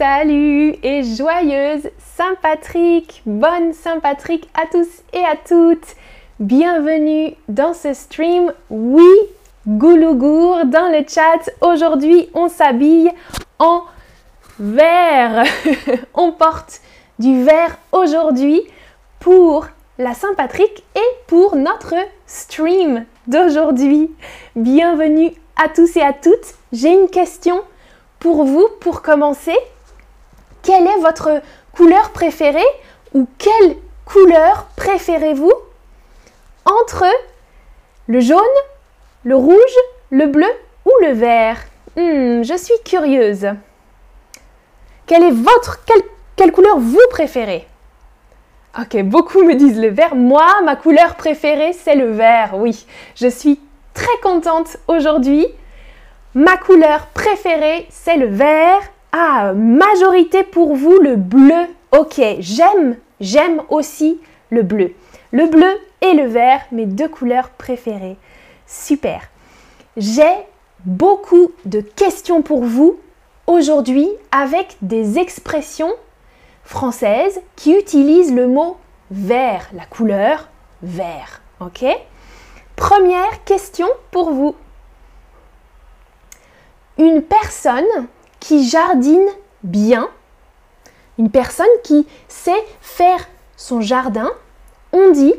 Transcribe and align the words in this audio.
Salut 0.00 0.76
et 0.82 1.02
joyeuse 1.02 1.90
Saint-Patrick 2.16 3.20
Bonne 3.26 3.74
Saint-Patrick 3.74 4.48
à 4.54 4.64
tous 4.64 4.88
et 5.12 5.22
à 5.22 5.36
toutes 5.36 5.94
Bienvenue 6.38 7.34
dans 7.50 7.74
ce 7.74 7.92
stream. 7.92 8.50
Oui, 8.70 9.04
Goulougour 9.68 10.64
dans 10.64 10.90
le 10.90 11.04
chat. 11.06 11.50
Aujourd'hui, 11.60 12.30
on 12.32 12.48
s'habille 12.48 13.10
en 13.58 13.82
vert. 14.58 15.44
on 16.14 16.32
porte 16.32 16.80
du 17.18 17.44
vert 17.44 17.76
aujourd'hui 17.92 18.62
pour 19.18 19.66
la 19.98 20.14
Saint-Patrick 20.14 20.82
et 20.94 21.16
pour 21.26 21.56
notre 21.56 21.94
stream 22.26 23.04
d'aujourd'hui. 23.26 24.10
Bienvenue 24.56 25.32
à 25.62 25.68
tous 25.68 25.94
et 25.98 26.02
à 26.02 26.14
toutes. 26.14 26.54
J'ai 26.72 26.88
une 26.88 27.10
question 27.10 27.60
pour 28.18 28.44
vous 28.44 28.68
pour 28.80 29.02
commencer. 29.02 29.56
Quelle 30.62 30.86
est 30.86 31.00
votre 31.00 31.40
couleur 31.72 32.10
préférée 32.10 32.60
ou 33.14 33.26
quelle 33.38 33.76
couleur 34.04 34.66
préférez-vous 34.76 35.52
entre 36.64 37.04
le 38.06 38.20
jaune, 38.20 38.40
le 39.24 39.36
rouge, 39.36 39.56
le 40.10 40.26
bleu 40.26 40.50
ou 40.84 40.90
le 41.02 41.12
vert? 41.12 41.58
Hmm, 41.96 42.42
Je 42.42 42.56
suis 42.56 42.74
curieuse. 42.84 43.46
Quelle 45.06 45.24
est 45.24 45.30
votre 45.32 45.84
quelle, 45.84 46.02
quelle 46.36 46.52
couleur 46.52 46.78
vous 46.78 46.98
préférez? 47.10 47.66
Ok, 48.80 49.02
beaucoup 49.02 49.42
me 49.42 49.54
disent 49.54 49.80
le 49.80 49.88
vert. 49.88 50.14
Moi, 50.14 50.46
ma 50.64 50.76
couleur 50.76 51.16
préférée, 51.16 51.72
c'est 51.72 51.96
le 51.96 52.12
vert. 52.12 52.52
Oui, 52.54 52.86
je 53.16 53.26
suis 53.26 53.58
très 53.94 54.16
contente 54.22 54.76
aujourd'hui. 54.86 55.46
Ma 56.34 56.56
couleur 56.56 57.06
préférée, 57.08 57.88
c'est 57.90 58.16
le 58.16 58.26
vert. 58.26 58.80
Ah, 59.12 59.52
majorité 59.54 60.44
pour 60.44 60.74
vous, 60.76 60.98
le 60.98 61.16
bleu. 61.16 61.66
Ok, 61.92 62.20
j'aime, 62.38 62.96
j'aime 63.20 63.62
aussi 63.68 64.20
le 64.50 64.62
bleu. 64.62 64.92
Le 65.32 65.46
bleu 65.46 65.78
et 66.00 66.14
le 66.14 66.26
vert, 66.26 66.60
mes 66.70 66.86
deux 66.86 67.08
couleurs 67.08 67.50
préférées. 67.50 68.16
Super. 68.66 69.22
J'ai 69.96 70.46
beaucoup 70.84 71.50
de 71.64 71.80
questions 71.80 72.42
pour 72.42 72.62
vous 72.62 73.00
aujourd'hui 73.46 74.08
avec 74.30 74.76
des 74.80 75.18
expressions 75.18 75.92
françaises 76.64 77.40
qui 77.56 77.76
utilisent 77.76 78.32
le 78.32 78.46
mot 78.46 78.76
vert, 79.10 79.68
la 79.72 79.86
couleur 79.86 80.48
vert. 80.82 81.42
Ok? 81.58 81.84
Première 82.76 83.44
question 83.44 83.88
pour 84.12 84.30
vous. 84.30 84.54
Une 86.96 87.22
personne 87.22 88.06
qui 88.40 88.68
jardine 88.68 89.28
bien, 89.62 90.08
une 91.18 91.30
personne 91.30 91.66
qui 91.84 92.06
sait 92.28 92.64
faire 92.80 93.28
son 93.56 93.80
jardin, 93.80 94.30
on 94.92 95.10
dit 95.12 95.34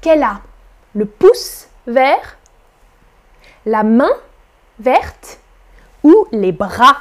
qu'elle 0.00 0.22
a 0.22 0.40
le 0.94 1.06
pouce 1.06 1.68
vert, 1.86 2.36
la 3.64 3.84
main 3.84 4.12
verte 4.78 5.38
ou 6.02 6.26
les 6.32 6.52
bras 6.52 6.98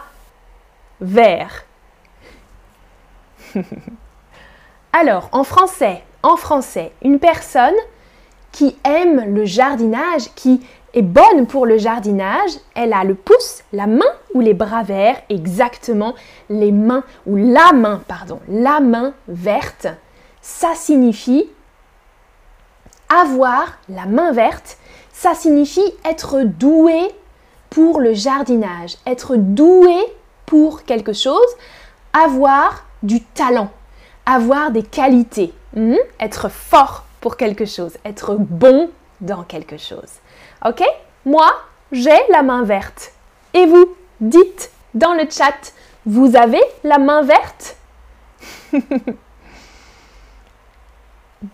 verts. 1.01 1.65
Alors, 4.93 5.29
en 5.31 5.43
français, 5.43 6.03
en 6.23 6.37
français, 6.37 6.91
une 7.03 7.19
personne 7.19 7.75
qui 8.51 8.75
aime 8.83 9.35
le 9.35 9.45
jardinage, 9.45 10.33
qui 10.35 10.65
est 10.93 11.01
bonne 11.01 11.47
pour 11.47 11.65
le 11.65 11.77
jardinage, 11.77 12.51
elle 12.75 12.93
a 12.93 13.03
le 13.03 13.15
pouce, 13.15 13.63
la 13.73 13.87
main 13.87 14.05
ou 14.33 14.39
les 14.41 14.53
bras 14.53 14.83
verts, 14.83 15.21
exactement 15.29 16.15
les 16.49 16.71
mains 16.71 17.03
ou 17.25 17.35
la 17.35 17.73
main, 17.73 18.01
pardon, 18.07 18.39
la 18.47 18.79
main 18.79 19.13
verte. 19.27 19.87
Ça 20.41 20.73
signifie 20.75 21.49
avoir 23.09 23.77
la 23.89 24.05
main 24.05 24.31
verte, 24.31 24.77
ça 25.11 25.33
signifie 25.33 25.93
être 26.05 26.41
doué 26.43 26.99
pour 27.69 27.99
le 27.99 28.13
jardinage, 28.13 28.97
être 29.05 29.35
doué 29.35 29.97
pour 30.45 30.83
quelque 30.83 31.13
chose, 31.13 31.47
avoir 32.13 32.85
du 33.03 33.21
talent, 33.21 33.69
avoir 34.25 34.71
des 34.71 34.83
qualités, 34.83 35.53
hmm? 35.75 35.95
être 36.19 36.49
fort 36.49 37.03
pour 37.21 37.37
quelque 37.37 37.65
chose, 37.65 37.93
être 38.05 38.35
bon 38.35 38.89
dans 39.21 39.43
quelque 39.43 39.77
chose. 39.77 40.19
Ok? 40.65 40.83
Moi, 41.25 41.49
j'ai 41.91 42.19
la 42.29 42.43
main 42.43 42.63
verte. 42.63 43.13
Et 43.53 43.65
vous, 43.65 43.95
dites 44.19 44.71
dans 44.93 45.13
le 45.13 45.29
chat, 45.29 45.73
vous 46.05 46.35
avez 46.35 46.61
la 46.83 46.97
main 46.97 47.21
verte? 47.21 47.77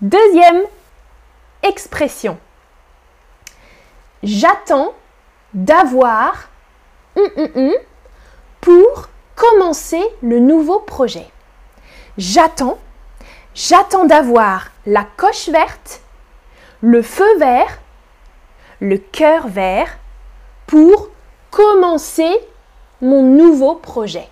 Deuxième 0.01 0.63
expression. 1.61 2.37
J'attends 4.21 4.93
d'avoir 5.53 6.49
pour 8.61 9.09
commencer 9.35 10.03
le 10.21 10.39
nouveau 10.39 10.79
projet. 10.79 11.27
J'attends, 12.17 12.77
j'attends 13.53 14.05
d'avoir 14.05 14.67
la 14.85 15.05
coche 15.17 15.49
verte, 15.49 16.01
le 16.81 17.01
feu 17.01 17.37
vert, 17.39 17.79
le 18.83 18.97
cœur 18.97 19.47
vert 19.47 19.87
pour 20.67 21.07
commencer 21.51 22.31
mon 23.01 23.23
nouveau 23.23 23.75
projet. 23.75 24.27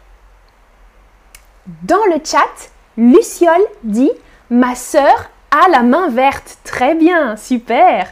Dans 1.84 2.04
le 2.08 2.20
chat, 2.24 2.72
Luciole 2.98 3.66
dit 3.84 4.12
Ma 4.50 4.76
sœur 4.76 5.30
a 5.52 5.70
la 5.70 5.84
main 5.84 6.10
verte. 6.10 6.58
Très 6.66 6.96
bien, 6.96 7.38
super. 7.38 8.12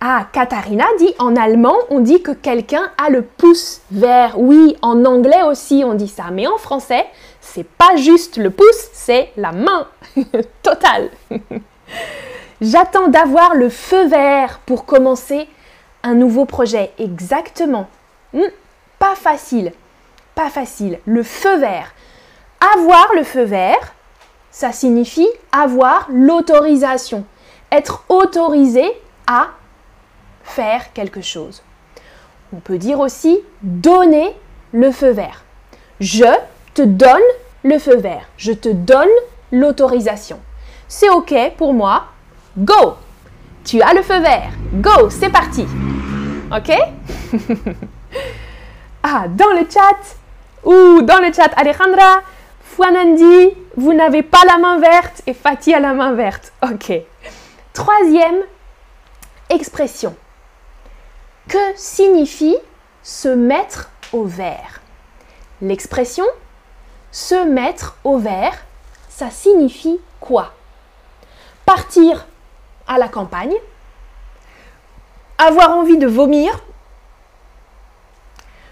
Ah, 0.00 0.26
Katharina 0.32 0.86
dit 0.98 1.14
en 1.20 1.36
allemand, 1.36 1.76
on 1.90 2.00
dit 2.00 2.20
que 2.20 2.32
quelqu'un 2.32 2.90
a 2.98 3.08
le 3.08 3.22
pouce 3.22 3.82
vert. 3.92 4.34
Oui, 4.36 4.76
en 4.82 5.04
anglais 5.04 5.42
aussi 5.44 5.84
on 5.86 5.94
dit 5.94 6.08
ça, 6.08 6.24
mais 6.32 6.48
en 6.48 6.58
français, 6.58 7.06
c'est 7.40 7.68
pas 7.68 7.94
juste 7.94 8.36
le 8.36 8.50
pouce, 8.50 8.88
c'est 8.92 9.30
la 9.36 9.52
main. 9.52 9.86
Total. 10.64 11.10
J'attends 12.60 13.08
d'avoir 13.08 13.54
le 13.54 13.68
feu 13.68 14.06
vert 14.06 14.60
pour 14.64 14.86
commencer 14.86 15.48
un 16.02 16.14
nouveau 16.14 16.44
projet. 16.44 16.92
Exactement. 16.98 17.88
Hmm, 18.32 18.48
pas 18.98 19.14
facile. 19.14 19.72
Pas 20.34 20.48
facile. 20.48 20.98
Le 21.04 21.22
feu 21.22 21.58
vert. 21.58 21.92
Avoir 22.74 23.12
le 23.14 23.24
feu 23.24 23.42
vert, 23.42 23.94
ça 24.50 24.72
signifie 24.72 25.28
avoir 25.52 26.08
l'autorisation. 26.10 27.24
Être 27.70 28.04
autorisé 28.08 28.84
à 29.26 29.48
faire 30.42 30.92
quelque 30.94 31.20
chose. 31.20 31.62
On 32.54 32.60
peut 32.60 32.78
dire 32.78 33.00
aussi 33.00 33.40
donner 33.62 34.34
le 34.72 34.92
feu 34.92 35.10
vert. 35.10 35.44
Je 36.00 36.24
te 36.74 36.82
donne 36.82 37.20
le 37.64 37.78
feu 37.78 37.96
vert. 37.96 38.28
Je 38.38 38.52
te 38.52 38.68
donne 38.68 39.08
l'autorisation. 39.52 40.40
C'est 40.88 41.10
OK 41.10 41.34
pour 41.58 41.74
moi. 41.74 42.04
Go 42.58 42.96
Tu 43.64 43.82
as 43.82 43.92
le 43.92 44.02
feu 44.02 44.18
vert. 44.20 44.50
Go 44.74 45.10
C'est 45.10 45.30
parti. 45.30 45.66
OK? 46.54 46.72
Ah, 49.08 49.26
dans 49.28 49.52
le 49.52 49.64
chat. 49.70 50.16
Ou 50.64 51.02
dans 51.02 51.20
le 51.20 51.32
chat, 51.32 51.52
Alejandra, 51.56 52.22
Fouanandi, 52.60 53.54
vous 53.76 53.92
n'avez 53.92 54.24
pas 54.24 54.44
la 54.44 54.58
main 54.58 54.80
verte 54.80 55.22
et 55.28 55.32
Fatih 55.32 55.74
a 55.74 55.78
la 55.78 55.94
main 55.94 56.14
verte. 56.14 56.52
OK. 56.64 56.92
Troisième 57.72 58.40
expression. 59.48 60.16
Que 61.46 61.58
signifie 61.76 62.56
se 63.04 63.28
mettre 63.28 63.90
au 64.12 64.24
vert? 64.24 64.80
L'expression 65.62 66.26
se 67.12 67.44
mettre 67.44 67.96
au 68.02 68.18
vert, 68.18 68.58
ça 69.08 69.30
signifie 69.30 70.00
quoi? 70.18 70.52
Partir 71.64 72.26
à 72.86 72.98
la 72.98 73.08
campagne, 73.08 73.54
avoir 75.38 75.76
envie 75.76 75.98
de 75.98 76.06
vomir, 76.06 76.58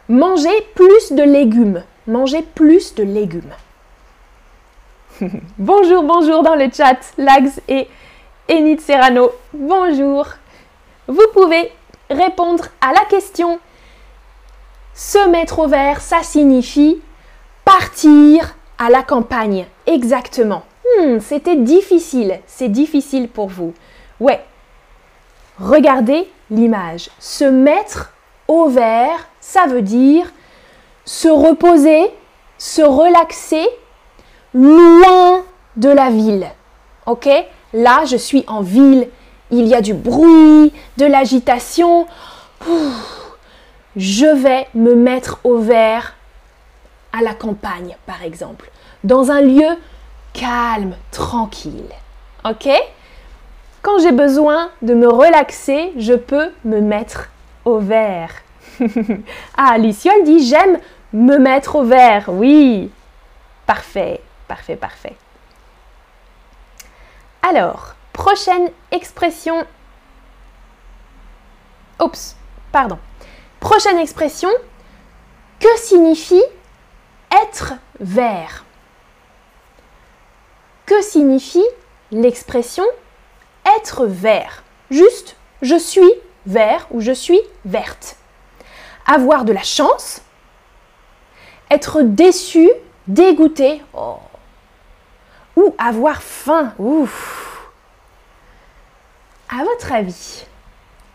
manger 0.09 0.67
plus 0.75 1.13
de 1.13 1.23
légumes, 1.23 1.83
manger 2.07 2.43
plus 2.43 2.95
de 2.95 3.03
légumes. 3.03 3.55
bonjour, 5.59 6.03
bonjour 6.03 6.43
dans 6.43 6.55
le 6.55 6.69
chat, 6.73 6.99
Lags 7.19 7.53
et 7.69 7.89
Enid 8.51 8.81
Serrano. 8.81 9.31
Bonjour. 9.53 10.27
Vous 11.07 11.27
pouvez 11.33 11.71
répondre 12.11 12.67
à 12.81 12.93
la 12.93 13.05
question. 13.09 13.59
Se 14.95 15.29
mettre 15.29 15.61
au 15.61 15.67
vert, 15.67 16.01
ça 16.01 16.23
signifie 16.23 17.01
partir 17.65 18.55
à 18.79 18.91
la 18.91 19.03
campagne. 19.03 19.67
Exactement. 19.87 20.63
Hmm, 20.99 21.19
c'était 21.21 21.57
difficile. 21.57 22.41
C'est 22.47 22.69
difficile 22.69 23.29
pour 23.29 23.49
vous. 23.49 23.75
Ouais. 24.21 24.45
Regardez 25.59 26.31
l'image. 26.51 27.11
Se 27.19 27.45
mettre 27.45 28.13
au 28.49 28.69
vert, 28.69 29.29
ça 29.41 29.67
veut 29.67 29.83
dire 29.83 30.33
se 31.05 31.29
reposer 31.29 32.11
se 32.59 32.83
relaxer 32.83 33.67
loin 34.55 35.45
de 35.77 35.89
la 35.89 36.11
ville. 36.11 36.47
Ok? 37.07 37.29
Là, 37.73 38.05
je 38.07 38.17
suis 38.17 38.45
en 38.47 38.63
ville. 38.63 39.09
Il 39.51 39.67
y 39.67 39.75
a 39.75 39.81
du 39.81 39.95
bruit, 39.95 40.73
de 40.97 41.05
l'agitation. 41.05 42.07
Je 43.97 44.27
vais 44.27 44.67
me 44.75 44.95
mettre 44.95 45.41
au 45.45 45.59
vert 45.59 46.15
à 47.13 47.23
la 47.23 47.35
campagne, 47.35 47.97
par 48.07 48.23
exemple, 48.23 48.71
dans 49.05 49.31
un 49.31 49.41
lieu 49.41 49.79
calme, 50.33 50.97
tranquille. 51.11 51.93
Ok? 52.45 52.69
Quand 53.85 53.99
j'ai 53.99 54.13
besoin 54.13 54.71
de 54.81 54.95
me 54.95 55.07
relaxer, 55.07 55.93
je 55.99 56.15
peux 56.15 56.51
me 56.65 56.81
mettre 56.81 57.29
au 57.67 57.79
vert. 57.79 58.31
ah, 59.59 59.77
Luciole 59.77 60.25
dit 60.25 60.43
j'aime 60.43 60.79
me 61.13 61.37
mettre 61.37 61.77
au 61.77 61.85
vert. 61.85 62.25
Oui. 62.29 62.91
Parfait, 63.67 64.23
parfait, 64.49 64.77
parfait. 64.77 65.15
Alors, 67.43 67.95
prochaine 68.15 68.71
expression. 68.91 69.67
Oups, 72.01 72.37
pardon. 72.73 72.99
Prochaine 73.61 73.99
expression. 73.99 74.49
Que 75.61 75.77
signifie 75.77 76.43
être 77.31 77.75
vert? 78.01 78.65
Que 80.87 81.03
signifie 81.03 81.69
l'expression 82.11 82.85
être 83.77 84.07
vert 84.07 84.65
Juste, 84.91 85.37
je 85.63 85.77
suis 85.77 86.13
vert 86.47 86.87
ou 86.91 87.01
je 87.01 87.13
suis 87.13 87.41
verte. 87.65 88.17
Avoir 89.07 89.45
de 89.45 89.53
la 89.53 89.63
chance, 89.63 90.23
être 91.71 92.03
déçu, 92.03 92.71
dégoûté, 93.07 93.83
oh. 93.95 94.19
ou 95.57 95.75
avoir 95.79 96.23
faim. 96.23 96.75
Ouf. 96.79 97.71
À 99.49 99.65
votre 99.65 99.93
avis, 99.93 100.47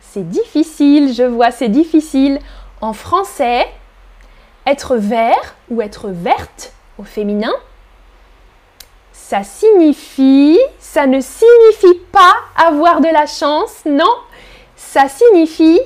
c'est 0.02 0.28
difficile, 0.28 1.14
je 1.14 1.24
vois, 1.24 1.52
c'est 1.52 1.70
difficile 1.70 2.40
en 2.82 2.94
français. 2.94 3.68
Être 4.66 4.98
vert 4.98 5.56
ou 5.70 5.82
être 5.82 6.10
verte 6.10 6.74
au 6.98 7.04
féminin, 7.04 7.54
ça 9.30 9.44
signifie, 9.44 10.58
ça 10.80 11.06
ne 11.06 11.22
signifie 11.22 12.00
pas 12.12 12.34
avoir 12.56 13.00
de 13.00 13.10
la 13.10 13.28
chance, 13.28 13.84
non, 13.86 14.12
ça 14.76 15.08
signifie 15.08 15.80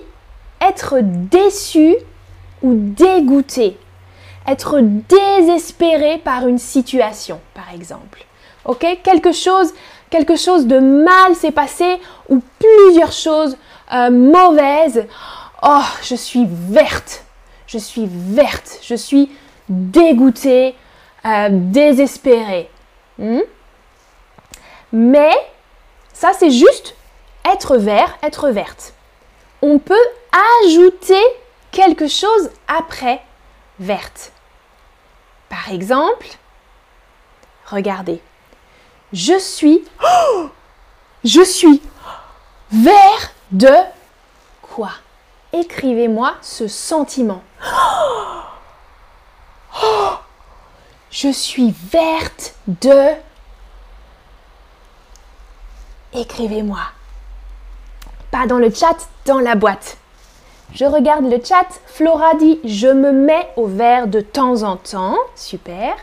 être 0.61 0.99
déçu 1.01 1.97
ou 2.61 2.73
dégoûté, 2.73 3.77
être 4.47 4.79
désespéré 4.79 6.19
par 6.19 6.47
une 6.47 6.57
situation, 6.57 7.41
par 7.53 7.65
exemple. 7.73 8.25
Ok 8.63 8.87
Quelque 9.03 9.33
chose, 9.33 9.73
quelque 10.09 10.37
chose 10.37 10.65
de 10.65 10.79
mal 10.79 11.35
s'est 11.35 11.51
passé 11.51 11.99
ou 12.29 12.41
plusieurs 12.59 13.11
choses 13.11 13.57
euh, 13.93 14.09
mauvaises. 14.09 15.05
Oh, 15.61 15.81
je 16.01 16.15
suis 16.15 16.47
verte, 16.49 17.25
je 17.67 17.77
suis 17.77 18.07
verte, 18.09 18.79
je 18.81 18.95
suis 18.95 19.29
dégoûtée, 19.67 20.75
euh, 21.25 21.49
désespérée. 21.51 22.69
Hmm? 23.17 23.41
Mais 24.91 25.33
ça, 26.13 26.31
c'est 26.33 26.51
juste 26.51 26.95
être 27.45 27.77
vert, 27.77 28.17
être 28.23 28.49
verte. 28.49 28.93
On 29.61 29.79
peut 29.79 29.95
ajouter 30.65 31.21
quelque 31.71 32.07
chose 32.07 32.49
après 32.67 33.21
verte. 33.79 34.31
Par 35.49 35.71
exemple, 35.71 36.27
regardez, 37.65 38.21
je 39.11 39.37
suis, 39.37 39.83
je 41.23 41.43
suis 41.43 41.81
vert 42.71 43.31
de 43.51 43.73
quoi? 44.61 44.91
Écrivez-moi 45.53 46.33
ce 46.41 46.67
sentiment. 46.67 47.43
Je 51.13 51.31
suis 51.31 51.73
verte 51.91 52.55
de... 52.67 53.11
Écrivez-moi. 56.13 56.81
Pas 58.31 58.47
dans 58.47 58.57
le 58.57 58.71
chat, 58.71 58.97
dans 59.25 59.39
la 59.39 59.55
boîte. 59.55 59.97
Je 60.73 60.85
regarde 60.85 61.25
le 61.25 61.39
chat. 61.43 61.67
Flora 61.85 62.33
dit 62.35 62.59
Je 62.65 62.87
me 62.87 63.11
mets 63.11 63.47
au 63.57 63.67
vert 63.67 64.07
de 64.07 64.21
temps 64.21 64.63
en 64.63 64.75
temps. 64.75 65.17
Super. 65.35 65.95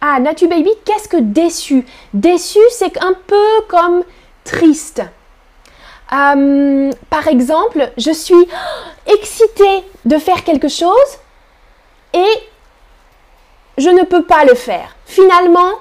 Ah, 0.00 0.20
Natu 0.20 0.46
Baby, 0.46 0.70
qu'est-ce 0.84 1.08
que 1.08 1.16
déçu? 1.16 1.84
Déçu, 2.14 2.60
c'est 2.70 3.02
un 3.02 3.14
peu 3.26 3.46
comme 3.68 4.04
triste. 4.44 5.02
Euh, 6.12 6.92
par 7.10 7.26
exemple, 7.26 7.90
je 7.96 8.12
suis 8.12 8.48
excitée 9.06 9.84
de 10.04 10.18
faire 10.18 10.44
quelque 10.44 10.68
chose 10.68 11.18
et 12.14 12.48
je 13.78 13.88
ne 13.88 14.02
peux 14.04 14.24
pas 14.24 14.44
le 14.44 14.54
faire. 14.54 14.94
Finalement, 15.06 15.72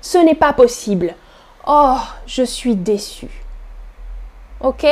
ce 0.00 0.18
n'est 0.18 0.34
pas 0.34 0.52
possible. 0.52 1.14
Oh, 1.66 1.96
je 2.26 2.44
suis 2.44 2.76
déçue. 2.76 3.42
Ok? 4.60 4.86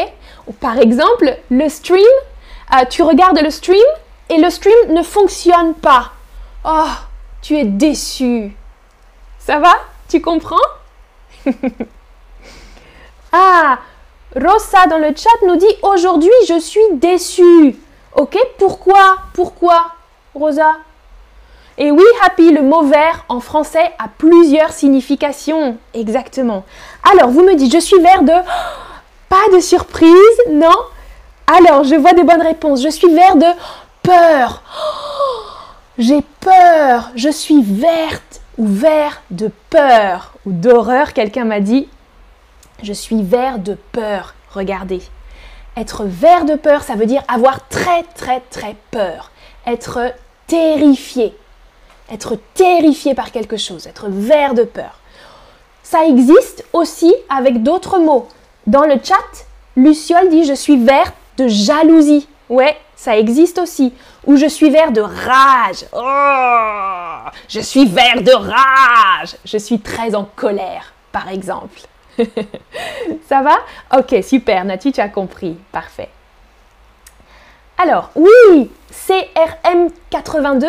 Par 0.61 0.79
exemple, 0.79 1.39
le 1.51 1.69
stream, 1.69 2.05
euh, 2.75 2.85
tu 2.91 3.03
regardes 3.03 3.39
le 3.39 3.51
stream 3.51 3.77
et 4.29 4.39
le 4.39 4.51
stream 4.51 4.93
ne 4.93 5.03
fonctionne 5.03 5.75
pas. 5.75 6.13
Oh, 6.65 6.91
tu 7.43 7.57
es 7.57 7.65
déçu. 7.65 8.57
Ça 9.39 9.59
va? 9.59 9.75
Tu 10.09 10.21
comprends? 10.21 10.57
Ah, 13.37 13.81
Rosa 14.37 14.87
dans 14.89 14.99
le 14.99 15.09
chat 15.09 15.45
nous 15.45 15.57
dit 15.57 15.67
aujourd'hui 15.83 16.31
je 16.49 16.61
suis 16.61 16.81
déçue. 16.93 17.75
Ok, 18.15 18.39
pourquoi? 18.59 19.17
Pourquoi, 19.35 19.87
Rosa 20.37 20.71
Et 21.77 21.91
oui, 21.91 22.05
happy, 22.25 22.53
le 22.53 22.63
mot 22.63 22.83
vert 22.85 23.25
en 23.29 23.41
français 23.41 23.93
a 23.99 24.09
plusieurs 24.09 24.73
significations. 24.73 25.77
Exactement. 25.93 26.65
Alors, 27.13 27.31
vous 27.31 27.43
me 27.43 27.55
dites 27.57 27.73
je 27.73 27.81
suis 27.81 28.01
vert 28.01 28.23
de 28.23 28.33
pas 29.29 29.49
de 29.53 29.61
surprise, 29.61 30.41
non? 30.51 30.77
Alors, 31.47 31.85
je 31.85 31.97
vois 31.97 32.13
des 32.13 32.23
bonnes 32.23 32.43
réponses. 32.43 32.83
Je 32.83 32.89
suis 32.89 33.13
vert 33.13 33.37
de 33.37 33.47
peur. 34.03 34.63
J'ai 35.99 36.23
peur. 36.41 37.11
Je 37.17 37.29
suis 37.29 37.63
verte 37.63 38.41
ou 38.57 38.67
vert 38.67 39.23
de 39.31 39.51
peur 39.71 40.33
ou 40.47 40.53
d'horreur. 40.53 41.13
Quelqu'un 41.13 41.45
m'a 41.45 41.61
dit 41.61 41.89
je 42.83 42.93
suis 42.93 43.23
vert 43.23 43.59
de 43.59 43.77
peur. 43.93 44.35
Regardez. 44.53 45.01
Être 45.77 46.05
vert 46.05 46.45
de 46.45 46.55
peur, 46.55 46.83
ça 46.83 46.95
veut 46.95 47.07
dire 47.07 47.23
avoir 47.29 47.67
très 47.69 48.03
très 48.15 48.41
très 48.51 48.77
peur. 48.91 49.31
Être 49.67 50.13
terrifié. 50.47 51.35
Être 52.11 52.39
terrifié 52.55 53.15
par 53.15 53.33
quelque 53.33 53.57
chose. 53.57 53.87
Être 53.87 54.09
vert 54.09 54.55
de 54.55 54.65
peur. 54.65 54.99
Ça 55.83 56.07
existe 56.07 56.65
aussi 56.73 57.15
avec 57.29 57.63
d'autres 57.63 57.99
mots. 57.99 58.29
Dans 58.67 58.85
le 58.85 58.97
chat, 59.03 59.47
Luciole 59.77 60.29
dit 60.29 60.45
je 60.45 60.55
suis 60.55 60.77
vert 60.77 61.13
de 61.37 61.49
jalousie. 61.49 62.27
Ouais, 62.49 62.77
ça 62.97 63.17
existe 63.19 63.59
aussi. 63.59 63.93
Ou 64.27 64.37
je 64.37 64.47
suis 64.47 64.71
vert 64.71 64.93
de 64.93 65.01
rage. 65.01 65.85
Oh, 65.93 67.31
je 67.49 67.61
suis 67.61 67.87
vert 67.87 68.23
de 68.23 68.33
rage. 68.33 69.37
Je 69.45 69.59
suis 69.59 69.81
très 69.81 70.15
en 70.15 70.25
colère, 70.25 70.93
par 71.13 71.29
exemple. 71.29 71.81
ça 73.29 73.43
va? 73.43 73.57
Ok, 73.99 74.15
super. 74.23 74.65
Nati, 74.65 74.93
tu 74.93 75.01
as 75.01 75.09
compris. 75.09 75.57
Parfait. 75.73 76.09
Alors, 77.77 78.11
oui, 78.15 78.71
CRM82, 78.93 80.67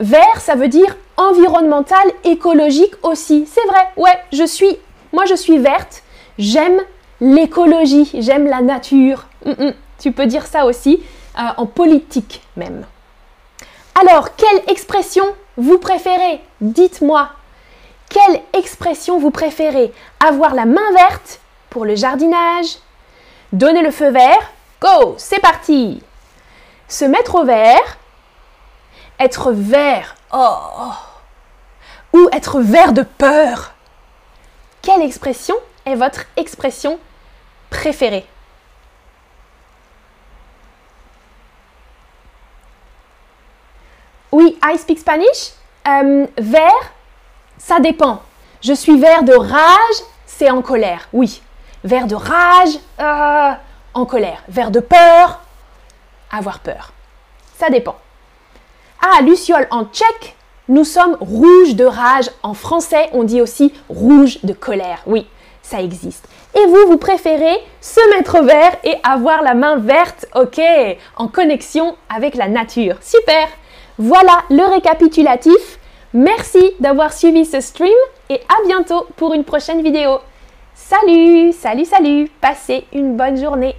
vert, 0.00 0.40
ça 0.40 0.54
veut 0.54 0.68
dire 0.68 0.96
environnemental, 1.16 2.06
écologique 2.24 2.94
aussi. 3.02 3.46
C'est 3.46 3.66
vrai, 3.66 3.88
ouais, 3.96 4.18
je 4.32 4.44
suis, 4.44 4.78
moi 5.12 5.24
je 5.26 5.34
suis 5.34 5.58
verte, 5.58 6.02
j'aime 6.38 6.80
l'écologie, 7.20 8.10
j'aime 8.14 8.46
la 8.46 8.60
nature. 8.60 9.26
Mm, 9.44 9.50
mm. 9.50 9.74
tu 9.98 10.12
peux 10.12 10.26
dire 10.26 10.46
ça 10.46 10.66
aussi 10.66 11.02
euh, 11.38 11.42
en 11.56 11.66
politique 11.66 12.42
même. 12.56 12.84
Alors, 14.00 14.36
quelle 14.36 14.62
expression 14.68 15.24
vous 15.56 15.78
préférez? 15.78 16.40
Dites-moi. 16.60 17.30
Quelle 18.08 18.40
expression 18.52 19.18
vous 19.18 19.32
préférez? 19.32 19.92
Avoir 20.24 20.54
la 20.54 20.66
main 20.66 20.92
verte 20.94 21.40
pour 21.68 21.84
le 21.84 21.96
jardinage? 21.96 22.78
Donner 23.52 23.82
le 23.82 23.90
feu 23.90 24.10
vert? 24.10 24.52
Go 24.80 25.16
C'est 25.18 25.40
parti 25.40 26.00
Se 26.86 27.04
mettre 27.04 27.34
au 27.34 27.44
vert 27.44 27.98
Être 29.20 29.52
vert 29.52 30.14
Oh 30.32 30.92
Ou 32.12 32.28
être 32.32 32.60
vert 32.60 32.92
de 32.92 33.02
peur 33.02 33.74
Quelle 34.82 35.02
expression 35.02 35.56
est 35.84 35.96
votre 35.96 36.24
expression 36.36 36.98
préférée? 37.70 38.26
Oui, 44.32 44.58
I 44.62 44.78
speak 44.78 44.98
Spanish 44.98 45.52
Euh, 45.86 46.26
vert, 46.36 46.92
ça 47.56 47.80
dépend. 47.80 48.20
Je 48.60 48.74
suis 48.74 49.00
vert 49.00 49.22
de 49.22 49.32
rage, 49.34 49.98
c'est 50.26 50.50
en 50.50 50.60
colère. 50.60 51.08
Oui. 51.14 51.40
Vert 51.82 52.06
de 52.06 52.14
rage, 52.14 52.78
euh, 53.00 53.52
en 53.94 54.04
colère. 54.04 54.42
Vert 54.48 54.70
de 54.70 54.80
peur, 54.80 55.40
avoir 56.30 56.58
peur. 56.58 56.92
Ça 57.56 57.70
dépend. 57.70 57.96
Ah, 59.00 59.22
Luciole 59.22 59.68
en 59.70 59.84
tchèque, 59.84 60.34
nous 60.68 60.82
sommes 60.82 61.16
rouge 61.20 61.76
de 61.76 61.84
rage. 61.84 62.30
En 62.42 62.52
français, 62.52 63.08
on 63.12 63.22
dit 63.22 63.40
aussi 63.40 63.72
rouge 63.88 64.38
de 64.42 64.52
colère. 64.52 65.02
Oui, 65.06 65.24
ça 65.62 65.80
existe. 65.80 66.28
Et 66.56 66.66
vous, 66.66 66.88
vous 66.88 66.96
préférez 66.96 67.58
se 67.80 68.00
mettre 68.16 68.42
vert 68.42 68.76
et 68.82 68.96
avoir 69.04 69.42
la 69.42 69.54
main 69.54 69.76
verte, 69.76 70.26
ok, 70.34 70.60
en 71.16 71.28
connexion 71.28 71.94
avec 72.12 72.34
la 72.34 72.48
nature. 72.48 72.96
Super 73.00 73.46
Voilà 73.98 74.42
le 74.50 74.68
récapitulatif. 74.68 75.78
Merci 76.12 76.72
d'avoir 76.80 77.12
suivi 77.12 77.44
ce 77.44 77.60
stream 77.60 77.92
et 78.30 78.40
à 78.48 78.66
bientôt 78.66 79.06
pour 79.14 79.32
une 79.32 79.44
prochaine 79.44 79.82
vidéo. 79.82 80.18
Salut, 80.74 81.52
salut, 81.52 81.84
salut 81.84 82.30
Passez 82.40 82.84
une 82.92 83.16
bonne 83.16 83.36
journée 83.36 83.76